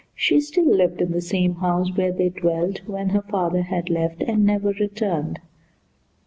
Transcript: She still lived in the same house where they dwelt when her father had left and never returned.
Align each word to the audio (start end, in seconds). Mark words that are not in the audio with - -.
She 0.15 0.39
still 0.41 0.65
lived 0.65 0.99
in 0.99 1.11
the 1.11 1.21
same 1.21 1.57
house 1.57 1.95
where 1.95 2.11
they 2.11 2.29
dwelt 2.29 2.79
when 2.87 3.09
her 3.09 3.21
father 3.21 3.61
had 3.61 3.87
left 3.87 4.23
and 4.23 4.43
never 4.43 4.69
returned. 4.71 5.39